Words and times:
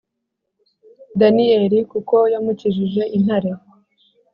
Daniyeli 1.19 1.79
kuko 1.91 2.15
yamukijije 2.33 3.01
intare 3.17 3.51